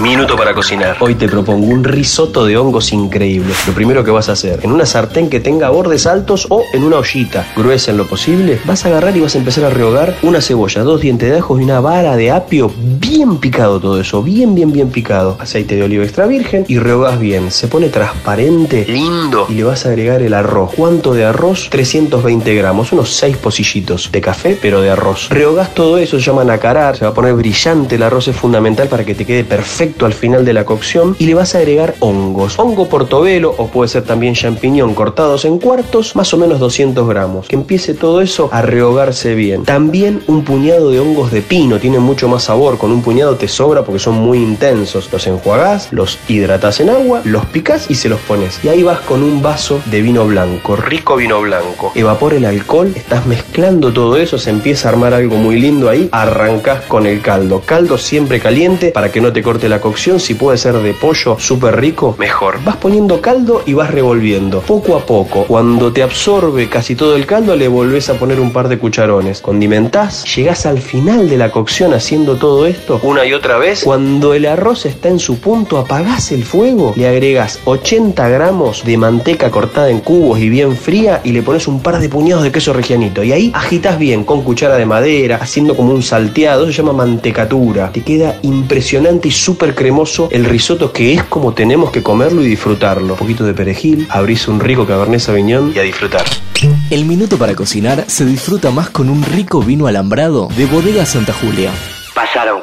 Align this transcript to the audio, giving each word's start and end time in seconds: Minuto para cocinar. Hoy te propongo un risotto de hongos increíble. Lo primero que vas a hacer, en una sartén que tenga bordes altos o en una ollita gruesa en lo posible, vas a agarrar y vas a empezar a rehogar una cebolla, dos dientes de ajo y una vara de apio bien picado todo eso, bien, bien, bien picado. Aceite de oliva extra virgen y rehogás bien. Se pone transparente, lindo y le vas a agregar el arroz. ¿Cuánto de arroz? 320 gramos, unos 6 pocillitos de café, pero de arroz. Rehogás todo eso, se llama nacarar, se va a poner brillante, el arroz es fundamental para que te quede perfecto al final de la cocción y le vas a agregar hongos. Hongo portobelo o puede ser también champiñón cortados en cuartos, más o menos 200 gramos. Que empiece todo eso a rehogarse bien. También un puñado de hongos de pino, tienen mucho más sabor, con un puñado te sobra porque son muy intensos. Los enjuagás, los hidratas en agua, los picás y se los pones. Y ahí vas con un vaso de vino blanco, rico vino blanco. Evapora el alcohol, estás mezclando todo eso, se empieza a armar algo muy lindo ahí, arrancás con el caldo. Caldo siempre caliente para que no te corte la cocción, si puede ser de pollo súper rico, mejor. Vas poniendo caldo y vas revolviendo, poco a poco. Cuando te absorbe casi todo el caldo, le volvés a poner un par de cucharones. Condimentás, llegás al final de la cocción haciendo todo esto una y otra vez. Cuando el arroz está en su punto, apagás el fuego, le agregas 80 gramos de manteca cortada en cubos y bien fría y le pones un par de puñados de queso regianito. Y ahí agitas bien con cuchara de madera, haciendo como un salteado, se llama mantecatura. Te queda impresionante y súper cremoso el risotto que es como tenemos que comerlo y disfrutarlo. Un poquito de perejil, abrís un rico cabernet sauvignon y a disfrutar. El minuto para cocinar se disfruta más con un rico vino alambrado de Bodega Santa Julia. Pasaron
Minuto 0.00 0.34
para 0.34 0.54
cocinar. 0.54 0.96
Hoy 1.00 1.14
te 1.14 1.28
propongo 1.28 1.66
un 1.66 1.84
risotto 1.84 2.46
de 2.46 2.56
hongos 2.56 2.90
increíble. 2.94 3.52
Lo 3.66 3.74
primero 3.74 4.02
que 4.02 4.10
vas 4.10 4.30
a 4.30 4.32
hacer, 4.32 4.60
en 4.62 4.72
una 4.72 4.86
sartén 4.86 5.28
que 5.28 5.40
tenga 5.40 5.68
bordes 5.68 6.06
altos 6.06 6.46
o 6.48 6.64
en 6.72 6.84
una 6.84 6.96
ollita 6.96 7.46
gruesa 7.54 7.90
en 7.90 7.98
lo 7.98 8.06
posible, 8.06 8.58
vas 8.64 8.86
a 8.86 8.88
agarrar 8.88 9.14
y 9.14 9.20
vas 9.20 9.34
a 9.34 9.38
empezar 9.38 9.64
a 9.64 9.70
rehogar 9.70 10.16
una 10.22 10.40
cebolla, 10.40 10.82
dos 10.84 11.02
dientes 11.02 11.30
de 11.30 11.38
ajo 11.38 11.60
y 11.60 11.64
una 11.64 11.80
vara 11.80 12.16
de 12.16 12.30
apio 12.30 12.72
bien 12.74 13.36
picado 13.40 13.78
todo 13.78 14.00
eso, 14.00 14.22
bien, 14.22 14.54
bien, 14.54 14.72
bien 14.72 14.88
picado. 14.88 15.36
Aceite 15.38 15.76
de 15.76 15.82
oliva 15.82 16.02
extra 16.02 16.26
virgen 16.26 16.64
y 16.66 16.78
rehogás 16.78 17.20
bien. 17.20 17.50
Se 17.50 17.68
pone 17.68 17.90
transparente, 17.90 18.86
lindo 18.88 19.46
y 19.50 19.54
le 19.54 19.64
vas 19.64 19.84
a 19.84 19.90
agregar 19.90 20.22
el 20.22 20.32
arroz. 20.32 20.70
¿Cuánto 20.74 21.12
de 21.12 21.26
arroz? 21.26 21.68
320 21.68 22.54
gramos, 22.54 22.92
unos 22.92 23.12
6 23.16 23.36
pocillitos 23.36 24.10
de 24.10 24.20
café, 24.22 24.58
pero 24.60 24.80
de 24.80 24.88
arroz. 24.88 25.28
Rehogás 25.28 25.74
todo 25.74 25.98
eso, 25.98 26.18
se 26.18 26.24
llama 26.24 26.42
nacarar, 26.42 26.96
se 26.96 27.04
va 27.04 27.10
a 27.10 27.14
poner 27.14 27.34
brillante, 27.34 27.96
el 27.96 28.02
arroz 28.02 28.28
es 28.28 28.36
fundamental 28.36 28.88
para 28.88 29.04
que 29.04 29.14
te 29.14 29.26
quede 29.26 29.44
perfecto 29.44 29.89
al 30.00 30.12
final 30.12 30.44
de 30.44 30.52
la 30.52 30.64
cocción 30.64 31.16
y 31.18 31.26
le 31.26 31.34
vas 31.34 31.54
a 31.54 31.58
agregar 31.58 31.94
hongos. 32.00 32.58
Hongo 32.58 32.88
portobelo 32.88 33.54
o 33.56 33.68
puede 33.68 33.88
ser 33.88 34.04
también 34.04 34.34
champiñón 34.34 34.94
cortados 34.94 35.44
en 35.44 35.58
cuartos, 35.58 36.16
más 36.16 36.32
o 36.34 36.38
menos 36.38 36.58
200 36.58 37.08
gramos. 37.08 37.48
Que 37.48 37.56
empiece 37.56 37.94
todo 37.94 38.20
eso 38.20 38.48
a 38.52 38.62
rehogarse 38.62 39.34
bien. 39.34 39.64
También 39.64 40.22
un 40.26 40.44
puñado 40.44 40.90
de 40.90 41.00
hongos 41.00 41.30
de 41.30 41.42
pino, 41.42 41.78
tienen 41.78 42.02
mucho 42.02 42.28
más 42.28 42.44
sabor, 42.44 42.78
con 42.78 42.90
un 42.92 43.02
puñado 43.02 43.36
te 43.36 43.48
sobra 43.48 43.82
porque 43.82 43.98
son 43.98 44.14
muy 44.14 44.38
intensos. 44.38 45.08
Los 45.12 45.26
enjuagás, 45.26 45.88
los 45.92 46.18
hidratas 46.28 46.80
en 46.80 46.90
agua, 46.90 47.22
los 47.24 47.46
picás 47.46 47.90
y 47.90 47.94
se 47.94 48.08
los 48.08 48.20
pones. 48.20 48.60
Y 48.64 48.68
ahí 48.68 48.82
vas 48.82 49.00
con 49.00 49.22
un 49.22 49.42
vaso 49.42 49.80
de 49.86 50.02
vino 50.02 50.26
blanco, 50.26 50.76
rico 50.76 51.16
vino 51.16 51.40
blanco. 51.40 51.92
Evapora 51.94 52.36
el 52.36 52.44
alcohol, 52.44 52.92
estás 52.94 53.26
mezclando 53.26 53.92
todo 53.92 54.16
eso, 54.16 54.38
se 54.38 54.50
empieza 54.50 54.88
a 54.88 54.92
armar 54.92 55.14
algo 55.14 55.36
muy 55.36 55.60
lindo 55.60 55.88
ahí, 55.88 56.08
arrancás 56.12 56.82
con 56.82 57.06
el 57.06 57.20
caldo. 57.20 57.62
Caldo 57.64 57.98
siempre 57.98 58.40
caliente 58.40 58.90
para 58.90 59.10
que 59.10 59.20
no 59.20 59.32
te 59.32 59.42
corte 59.42 59.68
la 59.68 59.79
cocción, 59.80 60.20
si 60.20 60.34
puede 60.34 60.58
ser 60.58 60.74
de 60.74 60.94
pollo 60.94 61.36
súper 61.38 61.80
rico, 61.80 62.14
mejor. 62.18 62.62
Vas 62.64 62.76
poniendo 62.76 63.20
caldo 63.20 63.62
y 63.66 63.74
vas 63.74 63.90
revolviendo, 63.90 64.60
poco 64.60 64.96
a 64.96 65.04
poco. 65.04 65.44
Cuando 65.44 65.92
te 65.92 66.02
absorbe 66.02 66.68
casi 66.68 66.94
todo 66.94 67.16
el 67.16 67.26
caldo, 67.26 67.56
le 67.56 67.68
volvés 67.68 68.08
a 68.10 68.14
poner 68.14 68.40
un 68.40 68.52
par 68.52 68.68
de 68.68 68.78
cucharones. 68.78 69.40
Condimentás, 69.40 70.24
llegás 70.34 70.66
al 70.66 70.80
final 70.80 71.28
de 71.28 71.36
la 71.36 71.50
cocción 71.50 71.94
haciendo 71.94 72.36
todo 72.36 72.66
esto 72.66 73.00
una 73.02 73.24
y 73.24 73.32
otra 73.32 73.58
vez. 73.58 73.82
Cuando 73.82 74.34
el 74.34 74.46
arroz 74.46 74.86
está 74.86 75.08
en 75.08 75.18
su 75.18 75.38
punto, 75.38 75.78
apagás 75.78 76.32
el 76.32 76.44
fuego, 76.44 76.92
le 76.96 77.08
agregas 77.08 77.60
80 77.64 78.28
gramos 78.28 78.84
de 78.84 78.96
manteca 78.96 79.50
cortada 79.50 79.90
en 79.90 80.00
cubos 80.00 80.38
y 80.40 80.48
bien 80.48 80.76
fría 80.76 81.20
y 81.24 81.32
le 81.32 81.42
pones 81.42 81.66
un 81.68 81.80
par 81.80 81.98
de 81.98 82.08
puñados 82.08 82.42
de 82.42 82.52
queso 82.52 82.72
regianito. 82.72 83.22
Y 83.22 83.32
ahí 83.32 83.50
agitas 83.54 83.98
bien 83.98 84.24
con 84.24 84.42
cuchara 84.42 84.76
de 84.76 84.86
madera, 84.86 85.38
haciendo 85.40 85.76
como 85.76 85.92
un 85.92 86.02
salteado, 86.02 86.66
se 86.66 86.72
llama 86.72 86.92
mantecatura. 86.92 87.90
Te 87.92 88.02
queda 88.02 88.38
impresionante 88.42 89.28
y 89.28 89.30
súper 89.30 89.69
cremoso 89.74 90.28
el 90.30 90.44
risotto 90.44 90.92
que 90.92 91.14
es 91.14 91.24
como 91.24 91.52
tenemos 91.52 91.90
que 91.90 92.02
comerlo 92.02 92.42
y 92.42 92.48
disfrutarlo. 92.48 93.14
Un 93.14 93.18
poquito 93.18 93.44
de 93.44 93.54
perejil, 93.54 94.06
abrís 94.10 94.48
un 94.48 94.60
rico 94.60 94.86
cabernet 94.86 95.20
sauvignon 95.20 95.72
y 95.74 95.78
a 95.78 95.82
disfrutar. 95.82 96.24
El 96.90 97.04
minuto 97.04 97.38
para 97.38 97.54
cocinar 97.54 98.04
se 98.08 98.24
disfruta 98.24 98.70
más 98.70 98.90
con 98.90 99.08
un 99.08 99.22
rico 99.22 99.60
vino 99.60 99.86
alambrado 99.86 100.48
de 100.56 100.66
Bodega 100.66 101.06
Santa 101.06 101.32
Julia. 101.32 101.70
Pasaron 102.14 102.60